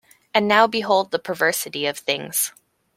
And 0.33 0.47
now 0.47 0.65
behold 0.65 1.11
the 1.11 1.19
perversity 1.19 1.85
of 1.85 1.95
things. 1.95 2.53